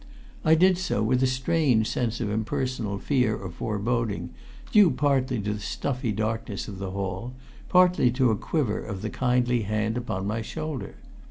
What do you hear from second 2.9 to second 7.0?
fear or foreboding, due partly to the stuffy darkness of the